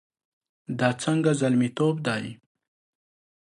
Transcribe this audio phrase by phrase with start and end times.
[0.79, 2.25] دا څنګه زلميتوب دی؟